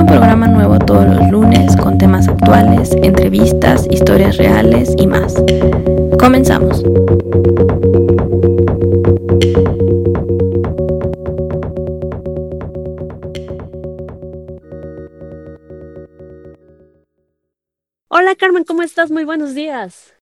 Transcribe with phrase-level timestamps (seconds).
[0.00, 5.34] Escucha un programa nuevo todos los lunes con temas actuales, entrevistas, historias reales y más.
[6.18, 6.82] Comenzamos.
[18.08, 19.10] Hola Carmen, ¿cómo estás?
[19.10, 20.14] Muy buenos días.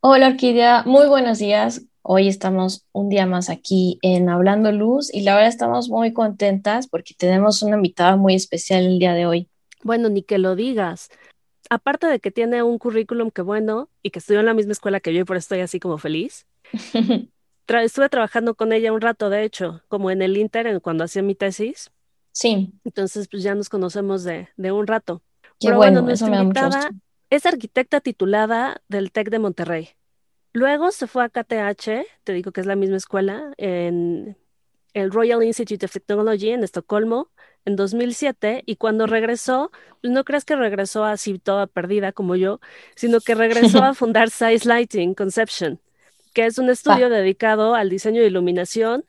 [0.00, 1.82] Hola Orquídea, muy buenos días.
[2.10, 6.86] Hoy estamos un día más aquí en Hablando Luz y la verdad estamos muy contentas
[6.88, 9.50] porque tenemos una invitada muy especial el día de hoy.
[9.84, 11.10] Bueno, ni que lo digas.
[11.68, 15.00] Aparte de que tiene un currículum que bueno y que estudió en la misma escuela
[15.00, 16.46] que yo y por eso estoy así como feliz.
[17.68, 21.34] estuve trabajando con ella un rato, de hecho, como en el Inter, cuando hacía mi
[21.34, 21.90] tesis.
[22.32, 22.72] Sí.
[22.86, 25.20] Entonces, pues ya nos conocemos de, de un rato.
[25.60, 26.88] Qué bueno, eso me da mucho gusto.
[27.28, 29.90] Es arquitecta titulada del TEC de Monterrey.
[30.52, 34.36] Luego se fue a KTH, te digo que es la misma escuela, en
[34.94, 37.30] el Royal Institute of Technology en Estocolmo
[37.64, 42.60] en 2007 y cuando regresó, pues no creas que regresó así toda perdida como yo,
[42.96, 45.80] sino que regresó a fundar Size Lighting Conception,
[46.34, 49.04] que es un estudio dedicado al diseño de iluminación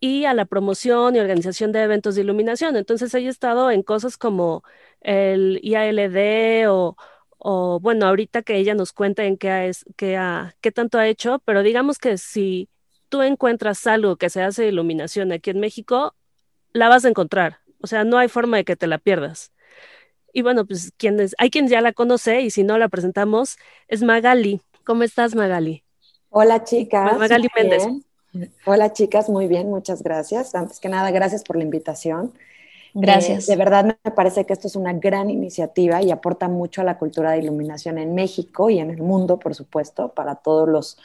[0.00, 2.76] y a la promoción y organización de eventos de iluminación.
[2.76, 4.62] Entonces ha estado en cosas como
[5.00, 6.96] el IALD o
[7.38, 10.20] o bueno, ahorita que ella nos cuente en qué, es, qué,
[10.60, 12.68] qué tanto ha hecho, pero digamos que si
[13.08, 16.14] tú encuentras algo que se hace de iluminación aquí en México,
[16.72, 17.58] la vas a encontrar.
[17.80, 19.52] O sea, no hay forma de que te la pierdas.
[20.32, 24.02] Y bueno, pues quienes, hay quien ya la conoce y si no la presentamos, es
[24.02, 24.60] Magali.
[24.84, 25.84] ¿Cómo estás, Magali?
[26.30, 27.16] Hola, chicas.
[27.18, 27.86] Magali Méndez.
[28.66, 30.54] Hola, chicas, muy bien, muchas gracias.
[30.54, 32.32] Antes que nada, gracias por la invitación.
[32.94, 33.46] Gracias.
[33.46, 36.98] de verdad me parece que esto es una gran iniciativa y aporta mucho a la
[36.98, 40.98] cultura de iluminación en México y en el mundo, por supuesto, para todos los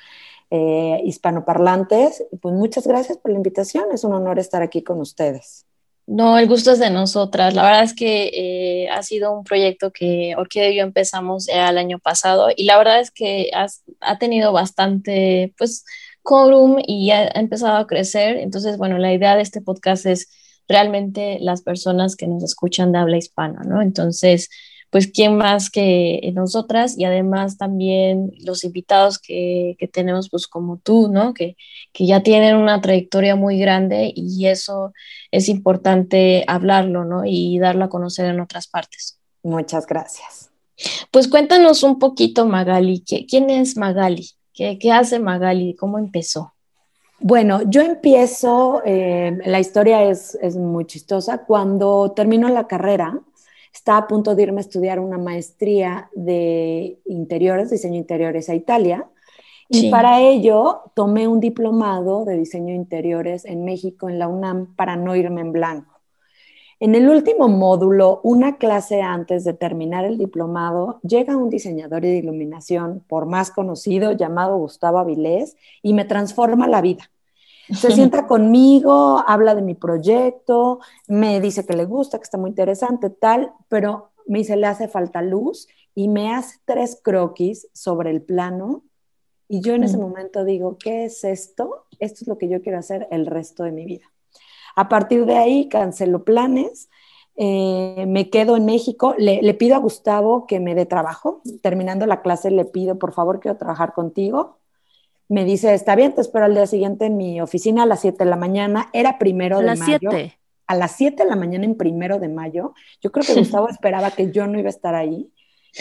[0.50, 2.26] eh, hispanoparlantes.
[2.42, 3.86] Pues muchas gracias por la invitación.
[3.94, 5.66] Es un honor estar aquí con ustedes.
[6.06, 7.54] No, el gusto es de nosotras.
[7.54, 11.78] La verdad es que eh, ha sido un proyecto que Orquídea y yo empezamos el
[11.78, 15.86] año pasado y la verdad es que ha tenido bastante, pues,
[16.22, 18.38] quórum y ha empezado a crecer.
[18.38, 20.30] Entonces, bueno, la idea de este podcast es
[20.68, 23.82] realmente las personas que nos escuchan de habla hispana, ¿no?
[23.82, 24.50] Entonces,
[24.94, 26.96] pues, ¿quién más que nosotras?
[26.98, 31.34] Y además también los invitados que, que tenemos, pues, como tú, ¿no?
[31.34, 31.58] Que,
[31.92, 34.94] que ya tienen una trayectoria muy grande y eso
[35.32, 37.24] es importante hablarlo, ¿no?
[37.26, 39.18] Y darlo a conocer en otras partes.
[39.42, 40.52] Muchas gracias.
[41.10, 43.04] Pues cuéntanos un poquito, Magali.
[43.04, 44.30] ¿Quién es Magali?
[44.54, 45.76] ¿Qué, qué hace Magali?
[45.76, 46.54] ¿Cómo empezó?
[47.26, 51.46] Bueno, yo empiezo, eh, la historia es, muy chistosa.
[51.46, 53.18] Cuando termino la carrera,
[53.74, 59.08] estaba a punto de irme a estudiar una maestría de interiores, diseño interiores a Italia.
[59.70, 64.98] Y para ello tomé un diplomado de diseño interiores en México, en la UNAM, para
[64.98, 66.02] no irme en blanco.
[66.82, 72.18] En el último módulo, una clase antes de terminar el diplomado, llega un diseñador de
[72.18, 77.13] iluminación, por más conocido, llamado Gustavo Avilés, y me transforma la vida.
[77.70, 82.50] Se sienta conmigo, habla de mi proyecto, me dice que le gusta, que está muy
[82.50, 88.12] interesante, tal, pero me dice, le hace falta luz y me hace tres croquis sobre
[88.12, 88.84] el plano.
[89.48, 91.86] Y yo en ese momento digo, ¿qué es esto?
[92.00, 94.06] Esto es lo que yo quiero hacer el resto de mi vida.
[94.76, 96.90] A partir de ahí cancelo planes,
[97.36, 101.42] eh, me quedo en México, le, le, pido a Gustavo que me dé trabajo.
[101.62, 104.58] Terminando la clase le pido, por favor, quiero trabajar contigo
[105.30, 108.24] me dice, está bien, te espero al día siguiente en mi oficina a las 7
[108.24, 108.90] de la mañana.
[108.94, 110.12] Era primero de mayo.
[110.12, 110.38] Siete.
[110.68, 112.74] A las 7 de la mañana en primero de mayo.
[113.02, 115.32] Yo creo que Gustavo esperaba que yo no iba a estar ahí.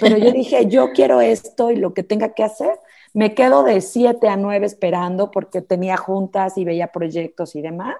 [0.00, 2.78] Pero yo dije, yo quiero esto y lo que tenga que hacer.
[3.12, 7.96] Me quedo de 7 a 9 esperando porque tenía juntas y veía proyectos y demás.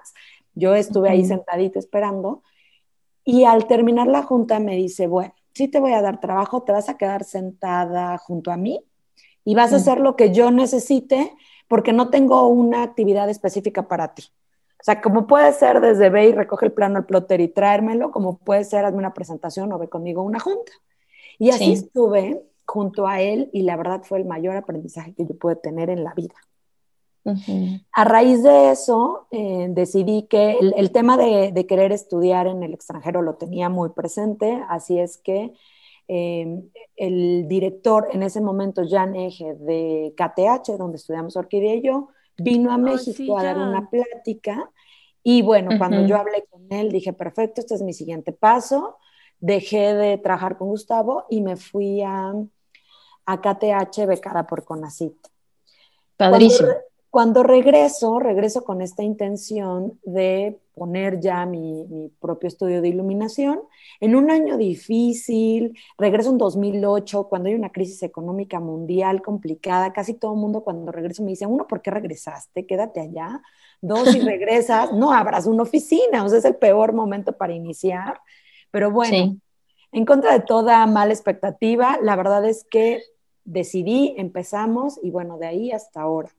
[0.55, 2.41] Yo estuve ahí sentadita esperando.
[3.23, 6.71] Y al terminar la junta me dice, bueno, sí te voy a dar trabajo, te
[6.71, 8.83] vas a quedar sentada junto a mí
[9.45, 11.33] y vas a hacer lo que yo necesite
[11.67, 14.23] porque no tengo una actividad específica para ti.
[14.79, 18.11] O sea, como puede ser desde ve y recoge el plano al plotter y traérmelo,
[18.11, 20.71] como puede ser hazme una presentación o ve conmigo a una junta.
[21.39, 25.37] Y así estuve junto a él y la verdad fue el mayor aprendizaje que yo
[25.37, 26.35] pude tener en la vida.
[27.93, 32.73] A raíz de eso, eh, decidí que el, tema de, de, querer estudiar en el
[32.73, 35.53] extranjero lo tenía muy presente, así es que
[36.07, 42.09] Em, el director en ese momento, Jan Eje, de KTH, donde estudiamos Orquídea y yo,
[42.37, 44.69] vino a México a dar una plática.
[45.23, 48.97] Y bueno, cuando yo hablé con él, dije, perfecto, este es mi siguiente paso.
[49.39, 52.33] Dejé de trabajar con Gustavo y me fui a,
[53.25, 55.15] a KTH becada por CONACIT.
[56.17, 56.67] Padrísimo.
[56.67, 56.83] Cuando
[57.43, 63.61] regreso, regreso con esta intención de poner ya mi, mi, propio estudio de iluminación.
[63.99, 70.15] En un año difícil, regreso en 2008, cuando hay una crisis económica mundial complicada, casi
[70.15, 72.65] todo el mundo cuando regreso me dice, uno, ¿por qué regresaste?
[72.65, 73.41] Quédate allá.
[73.79, 78.19] Dos, si regresas, no abras una oficina, o sea, es el peor momento para iniciar.
[78.71, 79.37] Pero bueno,
[79.91, 83.03] en contra de toda mala expectativa, la verdad es que
[83.45, 86.31] decidí, empezamos y bueno, de ahí hasta ahora.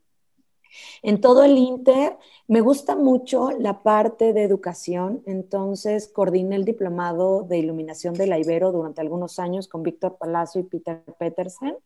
[1.03, 2.17] En todo el Inter
[2.49, 8.39] me gusta mucho la parte de educación, entonces coordiné el diplomado de iluminación de la
[8.39, 11.77] Ibero durante algunos años con Víctor Palacio y Peter Petersen.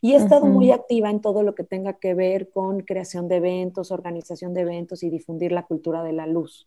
[0.00, 3.36] Y he estado muy activa en todo lo que tenga que ver con creación de
[3.36, 6.66] eventos, organización de eventos y difundir la cultura de la luz.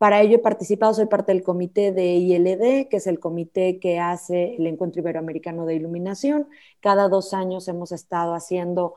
[0.00, 3.98] Para ello he participado, soy parte del comité de ILD, que es el comité que
[3.98, 6.48] hace el Encuentro Iberoamericano de Iluminación.
[6.80, 8.94] Cada dos años hemos estado haciendo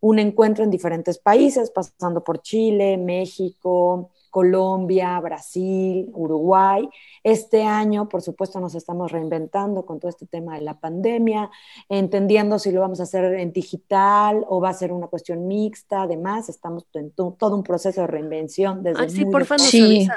[0.00, 6.88] un encuentro en diferentes países, pasando por Chile, México, Colombia, Brasil, Uruguay.
[7.22, 11.50] Este año, por supuesto, nos estamos reinventando con todo este tema de la pandemia,
[11.88, 16.02] entendiendo si lo vamos a hacer en digital o va a ser una cuestión mixta.
[16.02, 18.82] Además, estamos en todo un proceso de reinvención.
[18.82, 20.08] Desde sí, por favor, sí.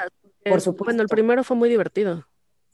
[0.48, 0.84] Por supuesto.
[0.84, 2.24] Bueno, el primero fue muy divertido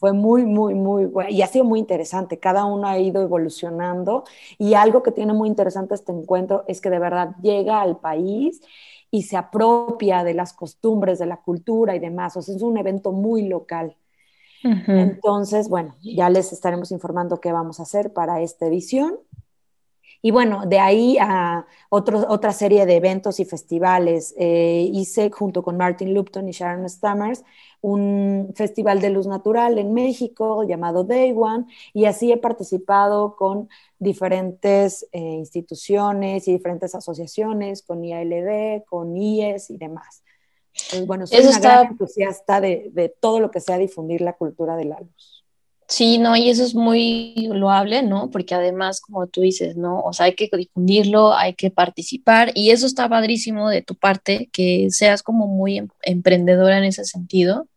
[0.00, 2.38] fue muy, muy, muy bueno y ha sido muy interesante.
[2.38, 4.24] Cada uno ha ido evolucionando
[4.58, 8.62] y algo que tiene muy interesante este encuentro es que de verdad llega al país
[9.10, 12.34] y se apropia de las costumbres, de la cultura y demás.
[12.36, 13.94] O sea, es un evento muy local.
[14.62, 19.18] Entonces, bueno, ya les estaremos informando qué vamos a hacer para esta edición.
[20.22, 24.34] Y bueno, de ahí a otra serie de eventos y festivales.
[24.38, 27.42] Eh, hice junto con Martin Lupton y Sharon Stammers
[27.82, 31.64] un festival de luz natural en México llamado Day One
[31.94, 33.68] y así he participado con
[33.98, 40.22] diferentes eh, instituciones y diferentes asociaciones, con IALD, con IES y demás.
[41.06, 44.84] bueno, soy una gran entusiasta de, de todo lo que sea difundir la cultura de
[44.84, 45.39] la luz.
[45.90, 48.30] Sí, no, y eso es muy loable, ¿no?
[48.30, 50.00] Porque además, como tú dices, ¿no?
[50.02, 54.48] O sea, hay que difundirlo, hay que participar, y eso está padrísimo de tu parte,
[54.52, 57.68] que seas como muy em, emprendedora en ese sentido,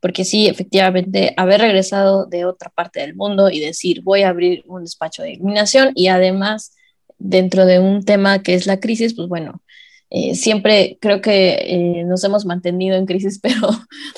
[0.00, 4.64] porque sí, efectivamente, haber regresado de otra parte del mundo y decir, voy a abrir
[4.66, 6.74] un despacho de iluminación, y además,
[7.18, 9.62] dentro de un tema que es la crisis, pues bueno,
[10.14, 13.66] eh, siempre creo que eh, nos hemos mantenido en crisis, pero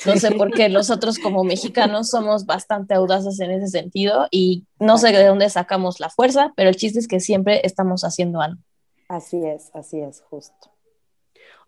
[0.05, 4.97] no sé por qué nosotros como mexicanos somos bastante audaces en ese sentido y no
[4.97, 8.61] sé de dónde sacamos la fuerza, pero el chiste es que siempre estamos haciendo algo.
[9.07, 10.69] Así es, así es, justo.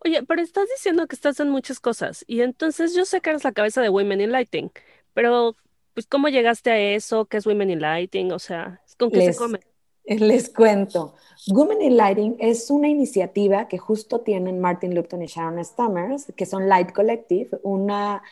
[0.04, 3.44] Oye, pero estás diciendo que estás en muchas cosas y entonces yo sé que eres
[3.44, 4.70] la cabeza de Women in Lighting,
[5.14, 5.56] pero
[5.94, 7.24] pues ¿cómo llegaste a eso?
[7.24, 8.32] ¿Qué es Women in Lighting?
[8.32, 9.60] O sea, ¿con qué se come?
[10.18, 11.14] Les cuento.
[11.48, 16.46] Women in Lighting es una iniciativa que justo tienen Martin Lupton y Sharon Stammers, que
[16.46, 18.22] son Light Collective, una,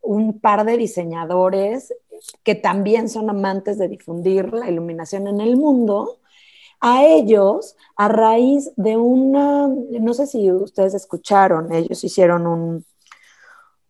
[0.00, 1.92] un par de diseñadores
[2.42, 6.18] que también son amantes de difundir la iluminación en el mundo.
[6.80, 12.84] A ellos, a raíz de una, no sé si ustedes escucharon, ellos hicieron un,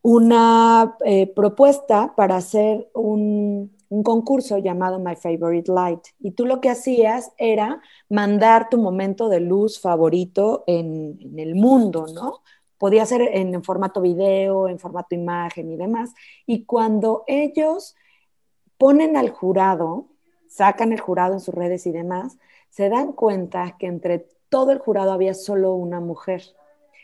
[0.02, 6.00] una eh, propuesta para hacer un, un concurso llamado My Favorite Light.
[6.18, 12.06] Y tú lo que hacías era mandar tu momento de luz favorito en, el mundo,
[12.12, 12.40] ¿no?
[12.76, 16.12] Podía ser en, formato video, en formato imagen y demás.
[16.44, 17.94] Y cuando ellos
[18.78, 20.08] ponen al jurado,
[20.48, 22.36] sacan el jurado en sus redes y demás,
[22.70, 26.42] se dan cuenta que entre todo el jurado había solo una mujer.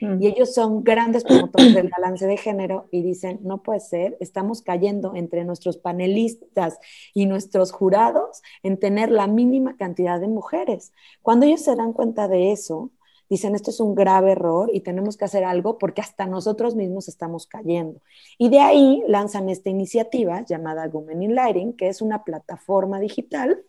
[0.01, 4.63] Y ellos son grandes promotores del balance de género y dicen, no puede ser, estamos
[4.63, 6.79] cayendo entre nuestros panelistas
[7.13, 10.93] y nuestros jurados en tener la mínima cantidad de mujeres.
[11.21, 12.91] Cuando ellos se dan cuenta de eso,
[13.29, 17.07] dicen, esto es un grave error y tenemos que hacer algo porque hasta nosotros mismos
[17.07, 18.01] estamos cayendo.
[18.39, 23.63] Y de ahí lanzan esta iniciativa llamada Women in Lighting, que es una plataforma digital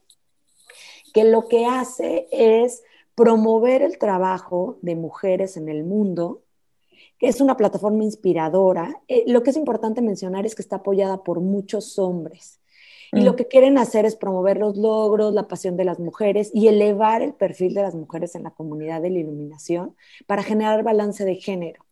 [1.13, 2.83] que lo que hace es
[3.15, 6.43] promover el trabajo de mujeres en el mundo,
[7.19, 9.01] que es una plataforma inspiradora.
[9.07, 12.59] Eh, lo que es importante mencionar es que está apoyada por muchos hombres.
[13.13, 13.35] Y lo mm.
[13.35, 17.33] que quieren hacer es promover los logros, la pasión de las mujeres y elevar el
[17.33, 19.95] perfil de las mujeres en la comunidad de la iluminación
[20.27, 21.85] para generar balance de género.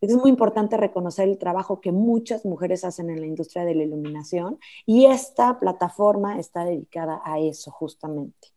[0.00, 3.84] Es muy importante reconocer el trabajo que muchas mujeres hacen en la industria de la
[3.84, 8.53] iluminación y esta plataforma está dedicada a eso justamente.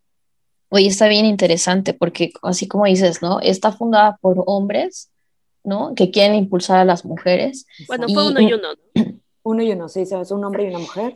[0.69, 3.39] Oye, está bien interesante porque así como dices, ¿no?
[3.39, 5.11] Está fundada por hombres,
[5.63, 5.93] ¿no?
[5.95, 7.65] Que quieren impulsar a las mujeres.
[7.87, 8.67] Bueno, fue uno y uno.
[9.43, 11.15] Uno y uno, sí, es un hombre y una mujer.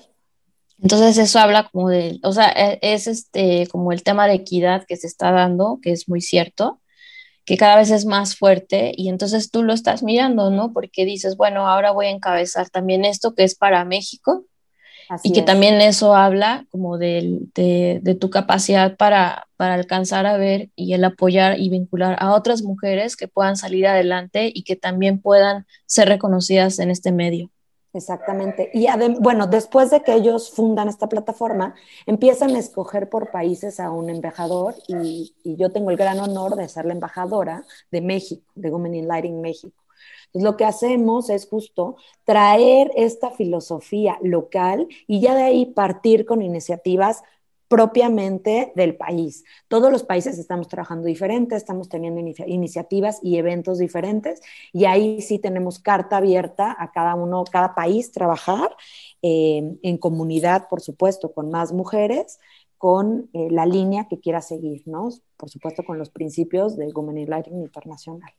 [0.81, 4.85] Entonces eso habla como de, o sea, e, es este como el tema de equidad
[4.87, 6.79] que se está dando, que es muy cierto,
[7.43, 10.71] que cada vez es más fuerte y entonces tú lo estás mirando, ¿no?
[10.71, 14.45] Porque dices, bueno, ahora voy a encabezar también esto que es para México
[15.23, 20.69] y que también eso habla como de, de, tu capacidad para, para alcanzar a ver
[20.75, 25.19] y el apoyar y vincular a otras mujeres que puedan salir adelante y que también
[25.19, 27.49] puedan ser reconocidas en este medio.
[27.93, 28.69] Exactamente.
[28.73, 28.87] Y
[29.19, 31.75] bueno, después de que ellos fundan esta plataforma,
[32.05, 36.55] empiezan a escoger por países a un embajador y, y yo tengo el gran honor
[36.55, 39.80] de ser la embajadora de México, de Women in Lighting México.
[40.33, 46.25] Entonces, lo que hacemos es justo traer esta filosofía local y ya de ahí partir
[46.25, 47.21] con iniciativas
[47.67, 49.45] propiamente del país.
[49.69, 54.41] Todos los países estamos trabajando diferente, estamos teniendo iniciativas y eventos diferentes
[54.73, 58.75] y ahí sí tenemos carta abierta a cada uno, cada país trabajar
[59.21, 62.39] eh, en comunidad, por supuesto, con más mujeres,
[62.77, 65.09] con eh, la línea que quiera seguir, ¿no?
[65.37, 68.33] Por supuesto, con los principios del Women Lighting Internacional.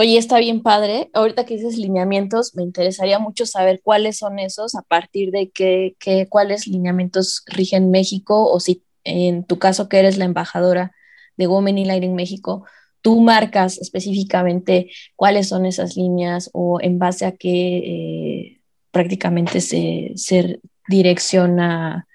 [0.00, 1.10] Oye, está bien padre.
[1.12, 5.96] Ahorita que dices lineamientos, me interesaría mucho saber cuáles son esos, a partir de qué,
[5.98, 10.92] qué, cuáles lineamientos rigen México, o si en tu caso que eres la embajadora
[11.36, 12.64] de Women in Lighting México,
[13.02, 18.60] tú marcas específicamente cuáles son esas líneas o en base a qué eh,
[18.92, 22.06] prácticamente se, se direcciona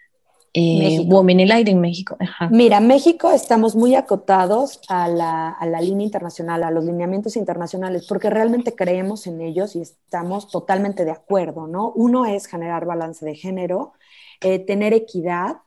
[0.54, 2.16] eh, Women in Lighting México.
[2.52, 8.06] Mira, México estamos muy acotados a la, a la, línea internacional, a los lineamientos internacionales,
[8.08, 11.92] porque realmente creemos en ellos y estamos totalmente de acuerdo, ¿no?
[11.96, 13.94] Uno es generar balance de género,
[14.42, 15.58] eh, tener equidad,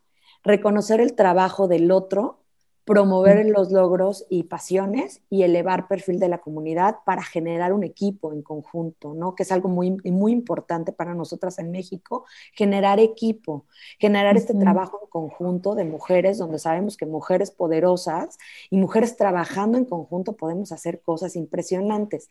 [0.44, 2.45] reconocer el trabajo del otro
[2.86, 8.32] promover los logros y pasiones y elevar perfil de la comunidad para generar un equipo
[8.32, 9.34] en conjunto, ¿no?
[9.34, 12.24] Que es algo muy, muy importante para nosotras en México,
[12.54, 13.66] generar equipo,
[13.98, 18.38] generar este trabajo en conjunto de mujeres, donde sabemos que mujeres poderosas
[18.70, 22.30] y mujeres trabajando en conjunto podemos hacer cosas impresionantes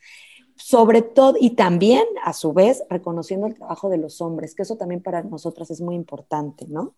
[0.56, 4.76] sobre todo, y también a su vez reconociendo el trabajo de los hombres, que eso
[4.76, 6.94] también para nosotras es muy importante, ¿no?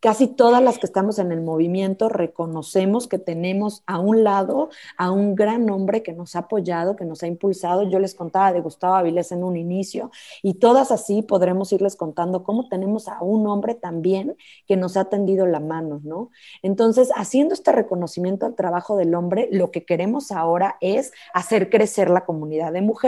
[0.00, 5.10] Casi todas las que estamos en el movimiento reconocemos que tenemos a un lado a
[5.10, 7.82] un gran hombre que nos ha apoyado, que nos ha impulsado.
[7.82, 10.10] Yo les contaba de Gustavo Avilés en un inicio,
[10.42, 15.04] y todas así podremos irles contando cómo tenemos a un hombre también que nos ha
[15.04, 16.30] tendido la mano, ¿no?
[16.62, 22.08] Entonces, haciendo este reconocimiento al trabajo del hombre, lo que queremos ahora es hacer crecer
[22.08, 23.01] la comunidad de mujeres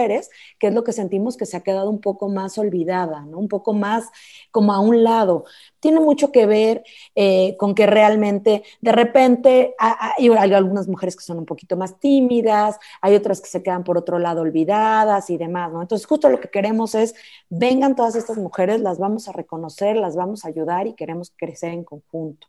[0.59, 3.39] que es lo que sentimos que se ha quedado un poco más olvidada, ¿no?
[3.39, 4.11] un poco más
[4.51, 5.45] como a un lado.
[5.81, 6.83] Tiene mucho que ver
[7.15, 12.79] eh, con que realmente de repente hay, algunas mujeres que son un poquito más tímidas,
[13.01, 15.83] hay otras que se quedan por otro lado olvidadas y demás, ¿no?
[15.83, 17.15] Entonces justo lo que queremos es,
[17.49, 21.73] vengan todas estas mujeres, las vamos a reconocer, las vamos a ayudar y queremos crecer
[21.73, 22.49] en conjunto.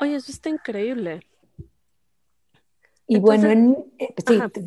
[0.00, 1.22] Oye, eso está increíble.
[3.08, 4.14] Y bueno, en, eh,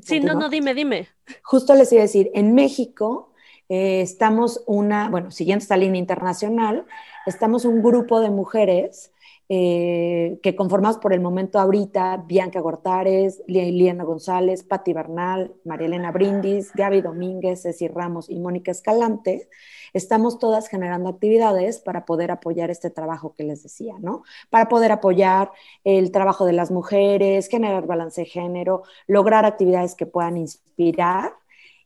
[0.03, 1.07] sí, no, no, dime, dime.
[1.43, 3.31] Justo les iba a decir, en México
[3.69, 6.85] eh, estamos una, bueno, siguiendo esta línea internacional,
[7.27, 9.11] estamos un grupo de mujeres
[9.53, 16.13] eh, que conformamos por el momento ahorita Bianca Gortares, Liliana González, Patti Bernal, María Elena
[16.13, 19.49] Brindis, Gaby Domínguez, Ceci Ramos y Mónica Escalante,
[19.91, 24.23] estamos todas generando actividades para poder apoyar este trabajo que les decía, ¿no?
[24.49, 25.51] Para poder apoyar
[25.83, 31.33] el trabajo de las mujeres, generar balance de género, lograr actividades que puedan inspirar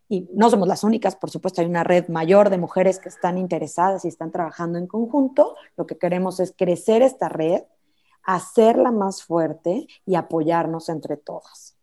[0.07, 3.37] y no somos las únicas, por supuesto, hay una red mayor de mujeres que están
[3.37, 5.55] interesadas y están trabajando en conjunto.
[5.77, 7.63] Lo que queremos es crecer esta red,
[8.23, 11.75] hacerla más fuerte y apoyarnos entre todas.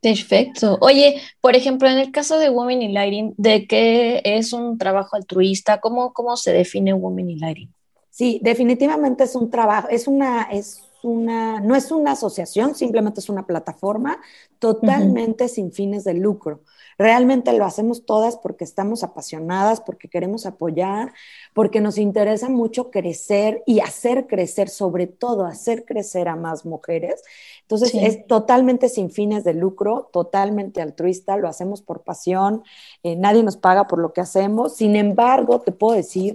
[0.00, 0.78] Perfecto.
[0.80, 5.16] Oye, por ejemplo, en el caso de Women in Lighting, ¿de qué es un trabajo
[5.16, 5.80] altruista?
[5.80, 7.74] ¿Cómo, cómo se define Women in Lighting?
[8.08, 13.28] Sí, definitivamente es un trabajo, es una, es una, no es una asociación, simplemente es
[13.28, 14.20] una plataforma
[14.58, 16.62] totalmente sin fines de lucro.
[17.00, 21.14] Realmente lo hacemos todas porque estamos apasionadas, porque queremos apoyar,
[21.54, 27.22] porque nos interesa mucho crecer y hacer crecer, sobre todo hacer crecer a más mujeres.
[27.62, 32.64] Entonces es totalmente sin fines de lucro, totalmente altruista, lo hacemos por pasión,
[33.02, 34.76] eh, nadie nos paga por lo que hacemos.
[34.76, 36.34] Sin embargo, te puedo decir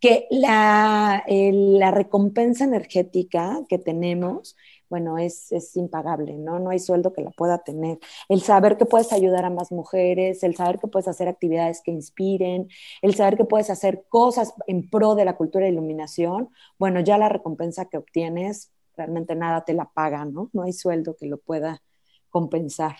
[0.00, 4.56] que la, la recompensa energética que tenemos
[4.92, 6.58] bueno, es, es, impagable, ¿no?
[6.58, 7.98] No hay sueldo que la pueda tener.
[8.28, 11.92] El saber que puedes ayudar a más mujeres, el saber que puedes hacer actividades que
[11.92, 12.68] inspiren,
[13.00, 17.16] el saber que puedes hacer cosas en pro de la cultura de iluminación, bueno, ya
[17.16, 20.50] la recompensa que obtienes, realmente nada te la paga, ¿no?
[20.52, 21.82] No hay sueldo que lo pueda
[22.28, 22.96] compensar.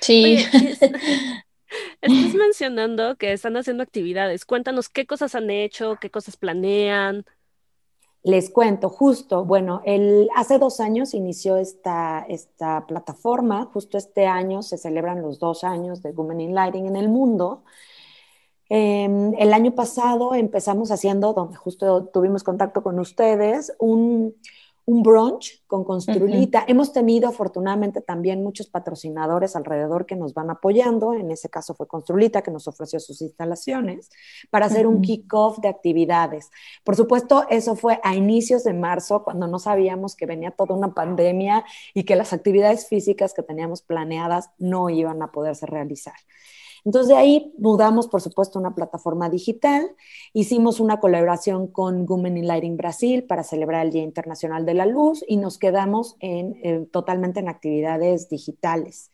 [0.00, 0.44] Sí.
[2.00, 4.44] estás mencionando que están haciendo actividades.
[4.44, 7.24] Cuéntanos qué cosas han hecho, qué cosas planean.
[8.24, 14.62] Les cuento, justo, bueno, el, hace dos años inició esta, esta plataforma, justo este año
[14.62, 17.62] se celebran los dos años de Women in Lighting en el mundo.
[18.68, 24.34] Em, el año pasado empezamos haciendo, donde justo tuvimos contacto con ustedes, un,
[24.88, 26.64] un brunch con Construlita.
[26.66, 31.12] Hemos tenido afortunadamente también muchos patrocinadores alrededor que nos van apoyando.
[31.12, 34.08] En ese caso fue Construlita que nos ofreció sus instalaciones
[34.48, 36.50] para hacer un kickoff de actividades.
[36.84, 40.94] Por supuesto, eso fue a inicios de marzo, cuando no sabíamos que venía toda una
[40.94, 46.16] pandemia y que las actividades físicas que teníamos planeadas no iban a poderse realizar.
[46.88, 49.94] Entonces de ahí mudamos, por supuesto, una plataforma digital.
[50.32, 54.86] Hicimos una colaboración con Women in Lighting Brasil para celebrar el Día Internacional de la
[54.86, 59.10] Luz y nos quedamos en, totalmente en actividades digitales.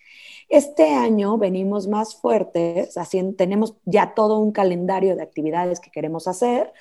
[0.48, 2.94] Este año venimos más fuertes,
[3.36, 6.72] tenemos ya todo un calendario de actividades que queremos hacer.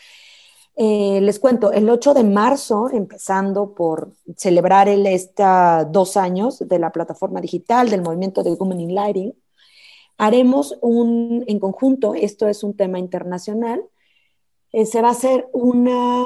[0.75, 5.07] Eh, les cuento, el 8 de marzo, empezando por celebrar el,
[5.89, 9.33] dos años de la plataforma digital del movimiento de Women in Lighting,
[10.17, 13.83] haremos un, en conjunto, esto es un tema internacional,
[14.71, 16.25] eh, se va a hacer una,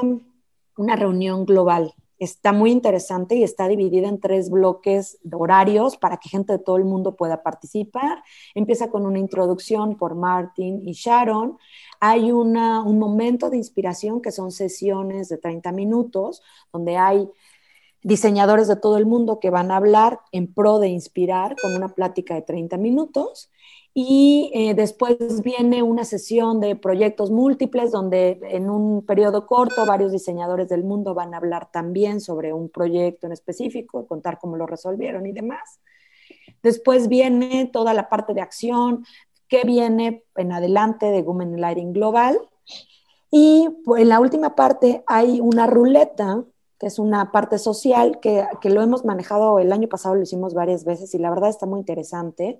[0.76, 1.94] una reunión global.
[2.18, 6.76] Está muy interesante y está dividida en tres bloques horarios para que gente de todo
[6.76, 8.24] el mundo pueda participar.
[8.56, 11.58] Empieza con una introducción por Martin y Sharon.
[12.00, 16.42] Hay una, un momento de inspiración que son sesiones de 30 minutos,
[16.72, 17.28] donde hay
[18.02, 21.88] diseñadores de todo el mundo que van a hablar en pro de inspirar con una
[21.88, 23.50] plática de 30 minutos.
[23.94, 30.12] Y eh, después viene una sesión de proyectos múltiples donde en un periodo corto varios
[30.12, 34.66] diseñadores del mundo van a hablar también sobre un proyecto en específico, contar cómo lo
[34.66, 35.80] resolvieron y demás.
[36.62, 39.04] Después viene toda la parte de acción,
[39.48, 42.38] que viene en adelante de Women Lighting Global.
[43.30, 46.44] Y pues, en la última parte hay una ruleta
[46.78, 50.84] que es una parte social que, lo hemos manejado el año pasado, lo hicimos varias
[50.84, 52.58] veces y la verdad está muy interesante.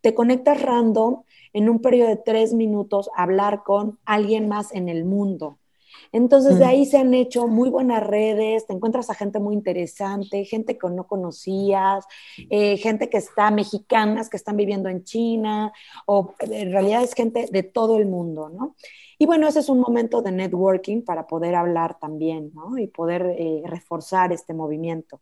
[0.00, 4.88] Te conectas random en un periodo de tres minutos a hablar con alguien más en
[4.88, 5.58] el mundo.
[6.12, 6.68] Entonces de mm.
[6.68, 10.88] ahí se han hecho muy buenas redes, te encuentras a gente muy interesante, gente que
[10.88, 12.04] no conocías,
[12.48, 15.72] eh, gente que está mexicanas, que están viviendo en China,
[16.06, 18.76] o en realidad es gente de todo el mundo, ¿no?
[19.22, 22.78] Y bueno, ese es un momento de networking para poder hablar también, ¿no?
[22.78, 25.20] Y poder eh, reforzar este movimiento.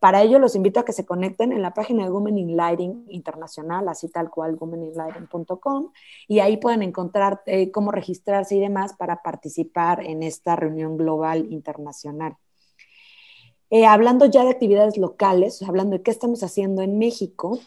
[0.00, 3.06] Para ello los invito a que se conecten en la página de Women in Lighting
[3.08, 5.92] Internacional, así tal cual, womeninlighting.com,
[6.28, 11.50] y ahí pueden encontrar eh, cómo registrarse y demás para participar en esta reunión global
[11.50, 12.36] internacional.
[13.70, 17.58] Eh, hablando ya de actividades locales, hablando de qué estamos haciendo en México,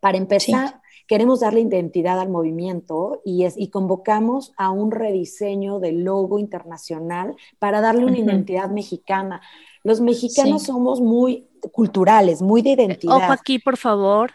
[0.00, 6.04] para empezar, queremos darle identidad al movimiento y, es, y convocamos a un rediseño del
[6.04, 9.42] logo internacional para darle una identidad mexicana.
[9.82, 13.16] Los mexicanos somos muy culturales, muy de identidad.
[13.16, 14.32] Ojo aquí, por favor.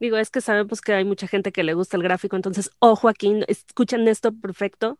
[0.00, 3.08] Digo, es que sabemos que hay mucha gente que le gusta el gráfico, entonces, ojo
[3.08, 4.98] aquí, escuchan esto perfecto.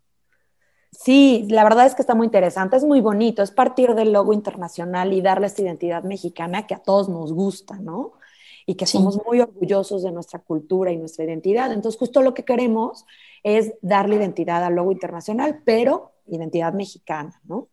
[0.92, 4.32] Sí, la verdad es que está muy interesante, es muy bonito, es partir del logo
[4.32, 8.12] internacional y darle esta identidad mexicana que a todos nos gusta, ¿no?
[8.72, 11.70] Y que somos muy orgullosos de nuestra cultura y nuestra identidad.
[11.70, 13.04] Entonces, justo lo que queremos
[13.42, 17.68] es darle identidad al logo internacional, pero identidad mexicana, ¿no?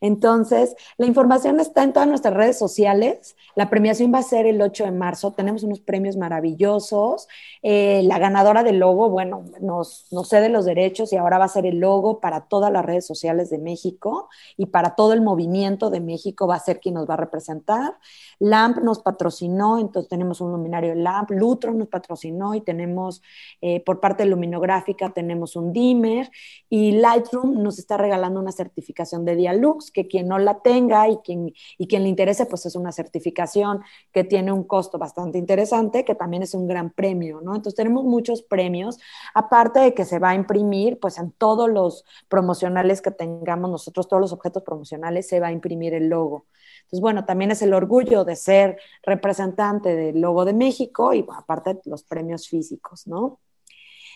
[0.00, 3.36] Entonces, la información está en todas nuestras redes sociales.
[3.54, 5.32] La premiación va a ser el 8 de marzo.
[5.32, 7.28] Tenemos unos premios maravillosos.
[7.62, 11.66] Eh, la ganadora del logo, bueno, nos, cede los derechos y ahora va a ser
[11.66, 16.00] el logo para todas las redes sociales de México y para todo el movimiento de
[16.00, 17.98] México va a ser quien nos va a representar.
[18.38, 21.30] LAMP nos patrocinó, entonces tenemos un luminario LAMP.
[21.30, 23.22] Lutro nos patrocinó y tenemos,
[23.60, 26.30] eh, por parte Luminográfica, tenemos un dimmer
[26.68, 31.18] y Lightroom nos está regalando una certificación de Dialux que quien no la tenga y
[31.18, 36.04] quien, y quien le interese, pues es una certificación que tiene un costo bastante interesante,
[36.04, 37.54] que también es un gran premio, ¿no?
[37.54, 38.98] Entonces tenemos muchos premios,
[39.34, 44.08] aparte de que se va a imprimir, pues en todos los promocionales que tengamos nosotros,
[44.08, 46.46] todos los objetos promocionales, se va a imprimir el logo.
[46.84, 51.80] Entonces, bueno, también es el orgullo de ser representante del logo de México y aparte
[51.84, 53.40] los premios físicos, ¿no?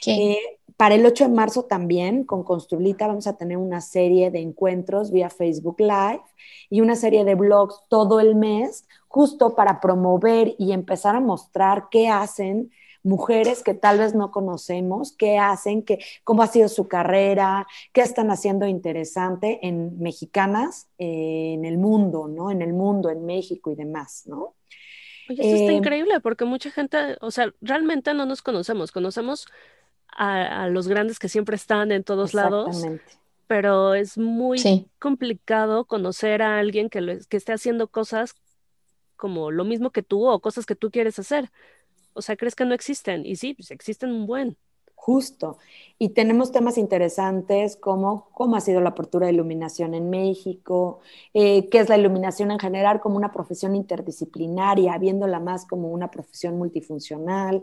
[0.07, 0.39] Eh,
[0.77, 5.11] para el 8 de marzo también, con Construlita, vamos a tener una serie de encuentros
[5.11, 6.23] vía Facebook Live
[6.71, 11.89] y una serie de blogs todo el mes, justo para promover y empezar a mostrar
[11.91, 12.71] qué hacen
[13.03, 18.03] mujeres que tal vez no conocemos, qué hacen, qué, cómo ha sido su carrera, qué
[18.03, 22.51] están haciendo interesante en mexicanas eh, en el mundo, ¿no?
[22.51, 24.55] En el mundo, en México y demás, ¿no?
[25.29, 29.47] Oye, eso está eh, increíble porque mucha gente, o sea, realmente no nos conocemos, conocemos
[30.17, 32.85] a, los grandes que siempre están en todos lados,
[33.47, 38.35] pero es muy complicado conocer a alguien que, que esté haciendo cosas
[39.17, 41.51] como lo mismo que tú o cosas que tú quieres hacer.
[42.15, 44.57] O sea, crees que no existen y sí, pues existen un buen.
[44.95, 45.57] Justo.
[45.97, 51.01] Y tenemos temas interesantes como cómo ha sido la apertura de iluminación en México,
[51.33, 56.11] eh, qué es la iluminación en general como una profesión interdisciplinaria, viéndola más como una
[56.11, 57.63] profesión multifuncional.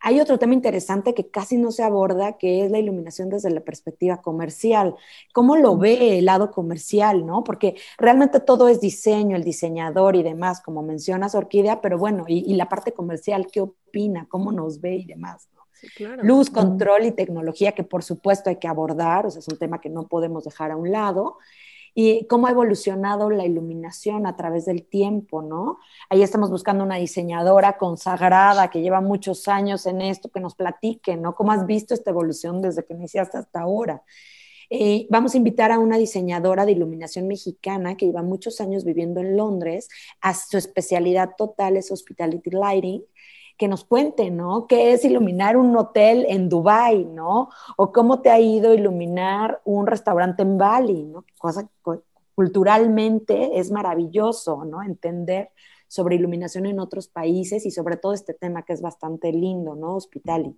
[0.00, 3.60] Hay otro tema interesante que casi no se aborda, que es la iluminación desde la
[3.60, 4.94] perspectiva comercial.
[5.32, 7.44] ¿Cómo lo ve el lado comercial, no?
[7.44, 12.50] Porque realmente todo es diseño, el diseñador y demás, como mencionas, Orquídea, pero bueno, y,
[12.50, 14.26] y la parte comercial, ¿qué opina?
[14.28, 15.48] ¿Cómo nos ve y demás?
[16.22, 19.80] Luz, control y tecnología que por supuesto hay que abordar, o sea, es un tema
[19.80, 21.38] que no podemos dejar a un lado.
[22.00, 25.80] Y cómo ha evolucionado la iluminación a través del tiempo, ¿no?
[26.08, 31.16] Ahí estamos buscando una diseñadora consagrada que lleva muchos años en esto, que nos platique,
[31.16, 31.34] ¿no?
[31.34, 34.04] ¿Cómo has visto esta evolución desde que iniciaste hasta ahora?
[34.70, 39.18] Eh, vamos a invitar a una diseñadora de iluminación mexicana que lleva muchos años viviendo
[39.18, 39.88] en Londres.
[40.20, 43.02] A su especialidad total es hospitality lighting
[43.58, 44.66] que nos cuente, ¿no?
[44.66, 47.50] ¿Qué es iluminar un hotel en Dubai, ¿no?
[47.76, 51.24] O cómo te ha ido iluminar un restaurante en Bali, ¿no?
[51.38, 51.68] Cosa
[52.34, 54.82] culturalmente es maravilloso, ¿no?
[54.82, 55.50] Entender
[55.88, 59.96] sobre iluminación en otros países y sobre todo este tema que es bastante lindo, ¿no?
[59.96, 60.56] Hospitality.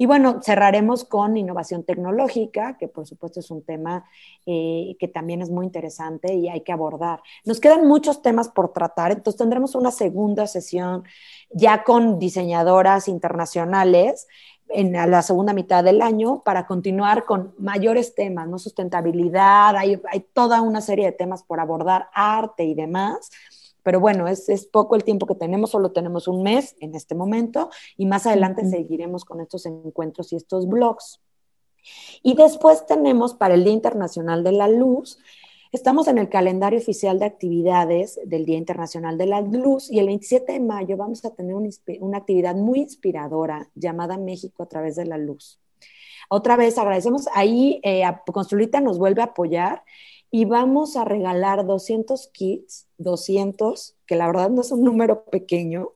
[0.00, 4.06] Y bueno, cerraremos con innovación tecnológica, que por supuesto es un tema
[4.46, 7.20] eh, que también es muy interesante y hay que abordar.
[7.44, 11.04] Nos quedan muchos temas por tratar, entonces tendremos una segunda sesión
[11.50, 14.26] ya con diseñadoras internacionales
[14.70, 18.58] en la segunda mitad del año para continuar con mayores temas, ¿no?
[18.58, 23.30] Sustentabilidad, hay, hay toda una serie de temas por abordar, arte y demás
[23.82, 27.14] pero bueno, es, es, poco el tiempo que tenemos, solo tenemos un mes en este
[27.14, 31.20] momento y más adelante seguiremos con estos encuentros y estos blogs.
[32.22, 35.18] Y después tenemos para el Día Internacional de la Luz,
[35.72, 40.06] estamos en el calendario oficial de actividades del Día Internacional de la Luz y el
[40.06, 45.06] 27 de mayo vamos a tener una actividad muy inspiradora llamada México a través de
[45.06, 45.60] la luz.
[46.28, 49.82] Otra vez agradecemos, ahí eh, Construita nos vuelve a apoyar
[50.30, 55.92] y vamos a regalar 200 kits, 200, que la verdad no es un número pequeño,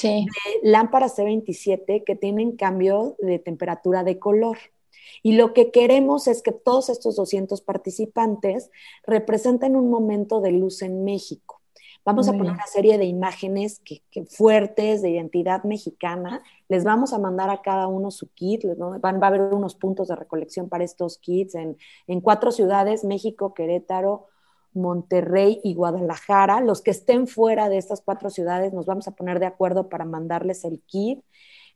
[0.00, 0.26] de
[0.62, 4.58] lámparas C27 que tienen cambio de temperatura de color.
[5.22, 8.70] Y lo que queremos es que todos estos 200 participantes
[9.06, 11.61] representen un momento de luz en México.
[12.04, 16.42] Vamos a poner una serie de imágenes que, fuertes de identidad mexicana.
[16.68, 18.64] Les vamos a mandar a cada uno su kit.
[19.00, 21.76] Van, va a haber unos puntos de recolección para estos kits en,
[22.08, 24.26] en cuatro ciudades, México, Querétaro,
[24.74, 26.60] Monterrey y Guadalajara.
[26.60, 30.04] Los que estén fuera de estas cuatro ciudades nos vamos a poner de acuerdo para
[30.04, 31.22] mandarles el kit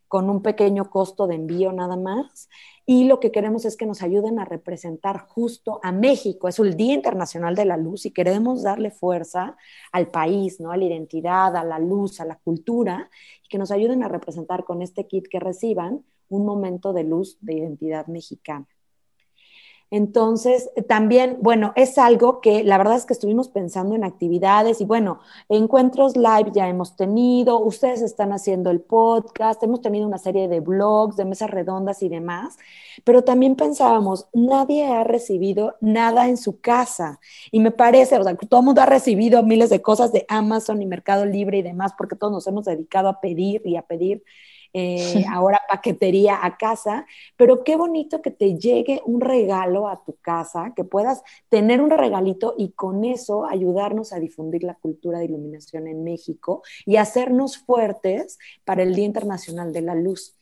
[0.08, 2.48] con un pequeño costo de envío nada más.
[2.84, 6.48] Y lo que queremos es que nos ayuden a representar justo a México.
[6.48, 9.56] Es el Día Internacional de la Luz y queremos darle fuerza
[9.92, 10.70] al país, ¿no?
[10.70, 13.10] a la identidad, a la luz, a la cultura,
[13.44, 17.38] y que nos ayuden a representar con este kit que reciban un momento de luz
[17.40, 18.66] de identidad mexicana.
[19.90, 24.84] Entonces, también, bueno, es algo que la verdad es que estuvimos pensando en actividades y
[24.84, 30.48] bueno, encuentros live ya hemos tenido, ustedes están haciendo el podcast, hemos tenido una serie
[30.48, 32.56] de blogs, de mesas redondas y demás,
[33.04, 37.20] pero también pensábamos, nadie ha recibido nada en su casa.
[37.52, 40.82] Y me parece, o sea, todo el mundo ha recibido miles de cosas de Amazon
[40.82, 44.24] y Mercado Libre y demás, porque todos nos hemos dedicado a pedir y a pedir
[44.78, 47.06] eh, ahora paquetería a casa,
[47.38, 51.88] pero qué bonito que te llegue un regalo a tu casa, que puedas tener un
[51.88, 57.56] regalito y con eso ayudarnos a difundir la cultura de iluminación en México y hacernos
[57.56, 60.36] fuertes para el Día Internacional de la Luz.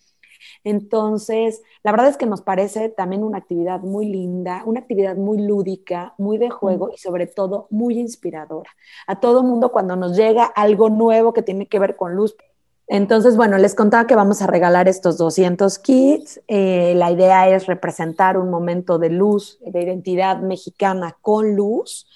[0.64, 5.38] Entonces, la verdad es que nos parece también una actividad muy linda, una actividad muy
[5.38, 8.70] lúdica, muy de juego y sobre todo muy inspiradora.
[9.06, 12.36] A todo mundo cuando nos llega algo nuevo que tiene que ver con luz,
[12.86, 16.40] entonces, bueno, les contaba que vamos a regalar estos 200 kits.
[16.48, 22.06] Eh, la idea es representar un momento de luz, de identidad mexicana con luz.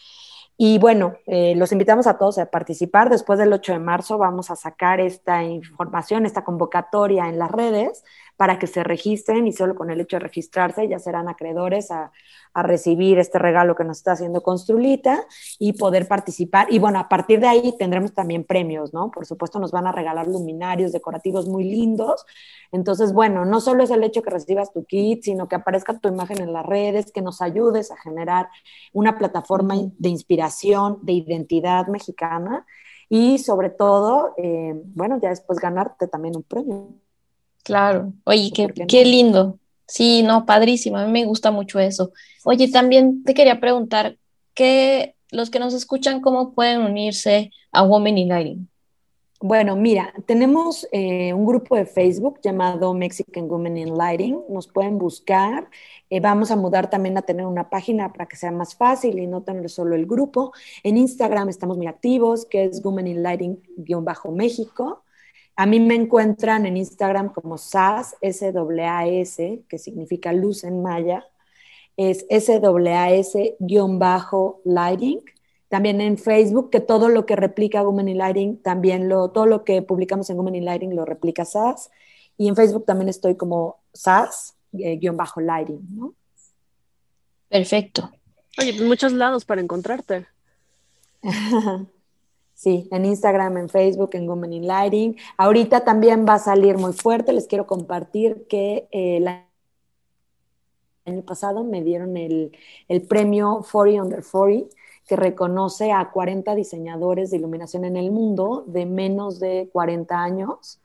[0.58, 3.08] Y bueno, eh, los invitamos a todos a participar.
[3.10, 8.02] Después del 8 de marzo vamos a sacar esta información, esta convocatoria en las redes
[8.38, 12.12] para que se registren y solo con el hecho de registrarse ya serán acreedores a,
[12.54, 15.24] recibir este regalo que nos está haciendo Construlita
[15.60, 16.66] y poder participar.
[16.72, 19.12] Y bueno, a partir de ahí tendremos también premios, ¿no?
[19.12, 22.26] Por supuesto nos van a regalar luminarios decorativos muy lindos.
[22.72, 26.08] Entonces, bueno, no solo es el hecho que recibas tu kit, sino que aparezca tu
[26.08, 28.48] imagen en las redes, que nos ayudes a generar
[28.92, 32.66] una plataforma de inspiración, de identidad mexicana
[33.08, 36.88] y sobre todo, eh, bueno, ya después ganarte también un premio.
[37.68, 39.58] Claro, oye, qué, qué lindo.
[39.86, 42.12] Sí, no, padrísimo, a mí me gusta mucho eso.
[42.44, 44.16] Oye, también te quería preguntar,
[44.54, 48.68] ¿qué, los que nos escuchan, cómo pueden unirse a Women in Lighting?
[49.42, 54.44] Bueno, mira, tenemos eh, un grupo de Facebook llamado Mexican Women in Lighting.
[54.48, 55.68] Nos pueden buscar.
[56.08, 59.26] Eh, vamos a mudar también a tener una página para que sea más fácil y
[59.26, 60.54] no tener solo el grupo.
[60.82, 65.04] En Instagram estamos muy activos, que es Women in Lighting-México.
[65.58, 71.26] A mí me encuentran en Instagram como SAS, S-A-S, que significa luz en maya.
[71.96, 73.60] Es S-A-S-Lighting.
[75.68, 79.64] También en Facebook, que todo lo que replica Women in Lighting, también lo, todo lo
[79.64, 81.90] que publicamos en Women in Lighting lo replica SAS.
[82.36, 86.14] Y en Facebook también estoy como SAS, eh, guion bajo lighting, ¿no?
[87.48, 88.12] Perfecto.
[88.60, 90.24] Oye, pues muchos lados para encontrarte.
[92.58, 95.16] sí, en Instagram, en Facebook, en Women in Lighting.
[95.36, 97.32] Ahorita también va a salir muy fuerte.
[97.32, 99.28] Les quiero compartir que eh, el
[101.06, 102.50] año pasado me dieron el,
[102.88, 104.74] el premio 40 Under 40
[105.06, 110.80] que reconoce a 40 diseñadores de iluminación en el mundo de menos de 40 años,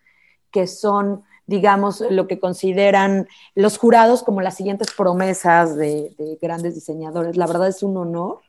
[0.52, 7.36] que son, digamos, lo que consideran los jurados como las siguientes promesas de, grandes diseñadores.
[7.36, 8.42] La verdad es un honor.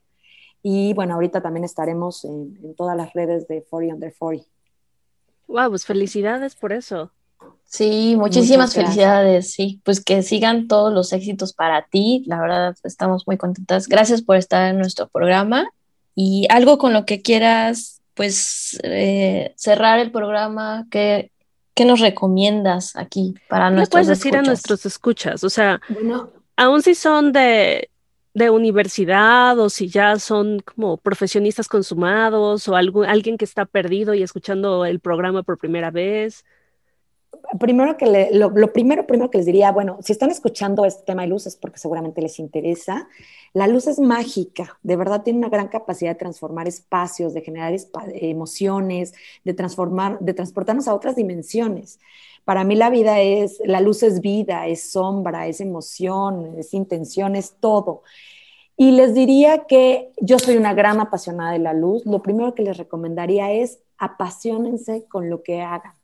[0.66, 4.48] Y bueno, ahorita también estaremos en, todas las redes de 40 Under 40.
[5.46, 7.12] Wow, pues felicidades por eso.
[7.66, 13.26] Sí, muchísimas felicidades, sí, pues que sigan todos los éxitos para ti, la verdad estamos
[13.26, 13.88] muy contentas.
[13.88, 15.68] Gracias por estar en nuestro programa
[16.14, 21.30] y algo con lo que quieras, pues, eh, cerrar el programa, ¿qué,
[21.74, 25.44] ¿qué, nos recomiendas aquí para nuestros ¿Qué puedes decir a nuestros escuchas?
[25.44, 27.90] O sea, bueno, aún si son de,
[28.34, 34.22] de universidad o si ya son como profesionistas consumados o alguien que está perdido y
[34.22, 36.44] escuchando el programa por primera vez
[37.58, 41.28] primero que lo, primero, primero que les diría, bueno, si están escuchando este tema de
[41.28, 43.08] luz es porque seguramente les interesa.
[43.52, 47.74] La luz es mágica, de verdad tiene una gran capacidad de transformar espacios, de generar
[48.14, 52.00] emociones, de transformar, de transportarnos a otras dimensiones.
[52.44, 57.36] Para mí la vida es, la luz es vida, es sombra, es emoción, es intención,
[57.36, 58.02] es todo.
[58.76, 62.04] Y les diría que yo soy una gran apasionada de la luz.
[62.06, 65.94] Lo primero que les recomendaría es apasionense con lo que hagan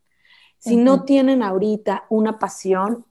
[0.61, 3.07] si no tienen ahorita una pasión,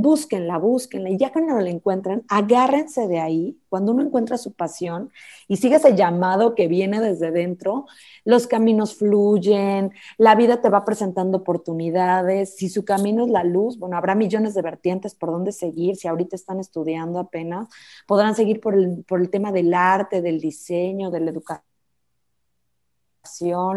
[0.00, 4.52] búsquenla, búsquenla, y ya que no la encuentran, agárrense de ahí, cuando uno encuentra su
[4.52, 5.10] pasión
[5.48, 7.86] y sigue ese llamado que viene desde dentro,
[8.24, 13.78] los caminos fluyen, la vida te va presentando oportunidades, si su camino es la luz,
[13.78, 17.68] bueno, habrá millones de vertientes por dónde seguir, si ahorita están estudiando apenas,
[18.06, 21.71] podrán seguir por el, por el tema del arte, del diseño, de la educación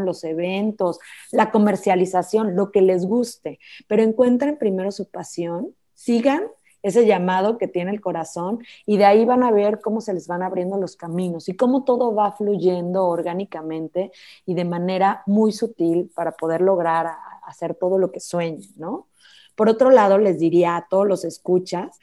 [0.06, 1.00] los eventos,
[1.32, 6.44] la comercialización, lo que les guste, pero encuentren primero su pasión, sigan
[6.82, 10.28] ese llamado que tiene el corazón y de ahí van a ver cómo se les
[10.28, 14.12] van abriendo los caminos y cómo todo va fluyendo orgánicamente
[14.46, 17.08] y de manera muy sutil para poder lograr
[17.44, 19.08] hacer todo lo que sueñen, ¿no?
[19.56, 22.00] Por otro lado, les diría a todos los escuchas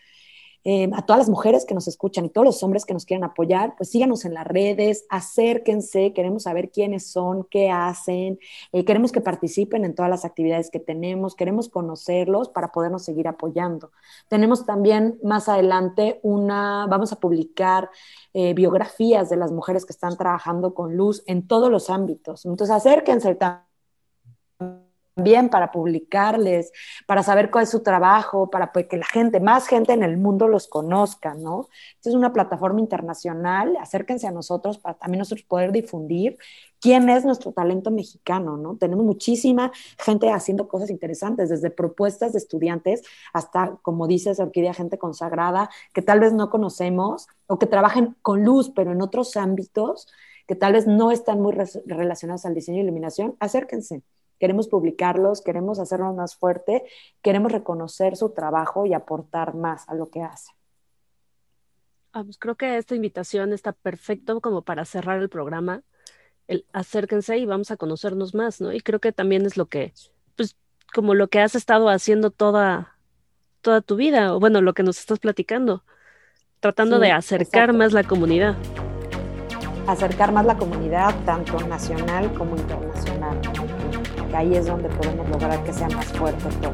[0.65, 3.25] eh, a todas las mujeres que nos escuchan y todos los hombres que nos quieran
[3.25, 8.39] apoyar, pues síganos en las redes, acérquense, queremos saber quiénes son, qué hacen,
[8.73, 13.29] eh, queremos que participen en todas las actividades que tenemos, queremos conocerlos para podernos seguir
[13.29, 13.93] apoyando.
[14.29, 17.91] Tenemos también más adelante una, vamos a publicar
[18.35, 22.45] eh, biografías de las mujeres que están trabajando con luz en todos los ámbitos.
[22.47, 23.72] Entonces acérquense también
[25.15, 26.73] también para publicarles,
[27.07, 30.17] para saber cuál es su trabajo, para pues, que la gente, más gente en el
[30.17, 31.69] mundo los conozca, ¿no?
[31.97, 36.39] Esta es una plataforma internacional, acérquense a nosotros para también nosotros poder difundir
[36.81, 38.77] quién es nuestro talento mexicano, ¿no?
[38.77, 44.99] Tenemos muchísima gente haciendo cosas interesantes, desde propuestas de estudiantes hasta, como dices, Orquídea, gente
[44.99, 50.09] consagrada que tal vez no conocemos o que trabajen con luz, pero en otros ámbitos
[50.47, 51.53] que tal vez no están muy
[51.87, 54.03] relacionados al diseño y iluminación, acérquense
[54.43, 56.83] queremos publicarlos, queremos hacerlos más fuerte,
[57.23, 60.51] queremos reconocer su trabajo y aportar más a lo que hace.
[62.13, 65.83] Ah, pues creo que esta invitación está perfecto como para cerrar el programa.
[66.49, 68.73] El acérquense y vamos a conocernos más, ¿no?
[68.73, 69.95] Y creo que también es lo que,
[70.35, 70.57] pues,
[70.93, 72.97] como lo que has estado haciendo toda,
[73.61, 75.85] toda tu vida, o bueno, lo que nos estás platicando,
[76.59, 78.57] tratando de acercar más la comunidad.
[79.87, 83.41] Acercar más la comunidad, tanto nacional como internacional
[84.35, 86.73] ahí es donde podemos lograr que sea más fuerte todo.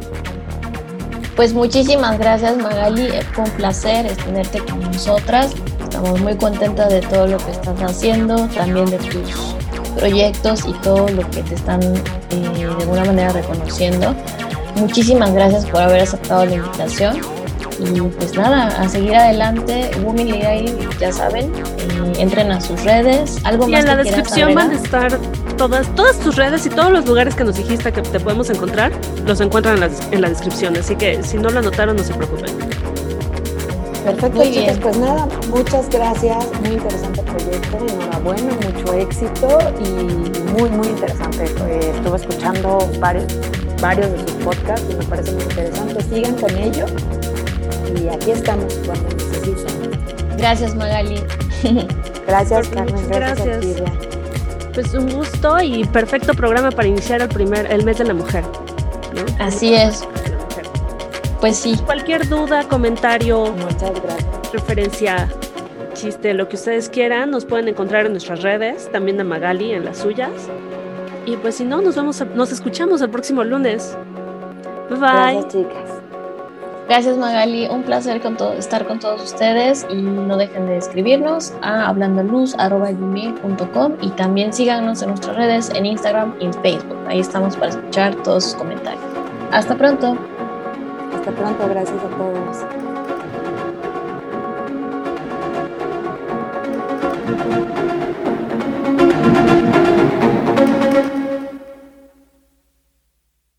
[1.36, 5.54] Pues muchísimas gracias Magali, fue un placer tenerte con nosotras.
[5.82, 9.54] Estamos muy contentas de todo lo que estás haciendo, también de tus
[9.96, 14.14] proyectos y todo lo que te están eh, de alguna manera reconociendo.
[14.76, 17.18] Muchísimas gracias por haber aceptado la invitación
[17.80, 19.90] Y pues nada, a seguir adelante.
[20.04, 23.38] Women Leader, ya saben, eh, entren a sus redes.
[23.44, 25.18] Algo y más en la que quieras descripción van a estar
[25.58, 28.92] todas, todas tus redes y todos los lugares que nos dijiste que te podemos encontrar,
[29.26, 30.74] los encuentran en la, en la descripción.
[30.76, 32.56] Así que si no lo anotaron, no se preocupen.
[34.04, 34.80] Perfecto, Muy chicas, bien.
[34.80, 41.44] pues nada, muchas gracias, muy interesante proyecto, enhorabuena, mucho éxito y muy, muy interesante.
[41.44, 43.26] Eh, estuve escuchando varios,
[43.82, 46.02] varios de sus podcasts y me parece muy interesante.
[46.04, 46.86] Sigan con ello
[48.02, 49.90] y aquí estamos cuando necesiten.
[50.38, 51.22] Gracias, Magali.
[52.26, 54.17] Gracias, Carmen, gracias, gracias.
[54.78, 58.44] Pues un gusto y perfecto programa para iniciar el primer, el mes de la mujer.
[59.12, 59.44] ¿no?
[59.44, 60.02] Así es.
[60.06, 60.68] Mujer.
[61.40, 63.52] Pues sí, Cualquier duda, comentario,
[64.52, 65.28] referencia,
[65.94, 69.84] chiste, lo que ustedes quieran, nos pueden encontrar en nuestras redes, también a Magali en
[69.84, 70.30] las suyas.
[71.26, 73.96] Y pues si no, nos vemos, a- nos escuchamos el próximo lunes.
[74.90, 75.08] Bye bye.
[75.10, 75.97] Gracias, chicas.
[76.88, 78.22] Gracias Magali, un placer
[78.56, 85.10] estar con todos ustedes y no dejen de escribirnos a hablandoluz.com y también síganos en
[85.10, 86.96] nuestras redes en Instagram y en Facebook.
[87.06, 89.04] Ahí estamos para escuchar todos sus comentarios.
[89.52, 90.16] Hasta pronto.
[91.14, 92.87] Hasta pronto, gracias a todos.